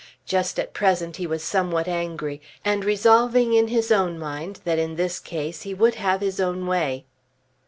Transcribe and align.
Just 0.25 0.57
at 0.57 0.73
present 0.73 1.17
he 1.17 1.27
was 1.27 1.43
somewhat 1.43 1.87
angry, 1.87 2.41
and 2.65 2.83
resolving 2.83 3.53
in 3.53 3.67
his 3.67 3.91
own 3.91 4.17
mind 4.17 4.59
that 4.63 4.79
in 4.79 4.95
this 4.95 5.19
case 5.19 5.61
he 5.61 5.75
would 5.75 5.93
have 5.93 6.21
his 6.21 6.39
own 6.39 6.65
way. 6.65 7.05